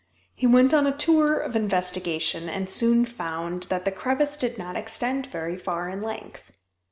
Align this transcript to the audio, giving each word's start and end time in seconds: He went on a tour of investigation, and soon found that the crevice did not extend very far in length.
He 0.33 0.47
went 0.47 0.73
on 0.73 0.87
a 0.87 0.97
tour 0.97 1.37
of 1.37 1.55
investigation, 1.55 2.49
and 2.49 2.71
soon 2.71 3.05
found 3.05 3.67
that 3.69 3.85
the 3.85 3.91
crevice 3.91 4.35
did 4.35 4.57
not 4.57 4.75
extend 4.75 5.27
very 5.27 5.55
far 5.55 5.89
in 5.89 6.01
length. 6.01 6.51